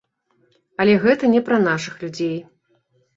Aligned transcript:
Але 0.83 0.95
гэта 1.03 1.29
не 1.33 1.41
пра 1.49 1.59
нашых 1.67 1.99
людзей. 2.05 2.33